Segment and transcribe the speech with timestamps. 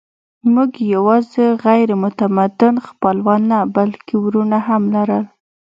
[0.53, 5.25] موږ یواځې غیر متمدن خپلوان نه، بلکې وروڼه هم لرل.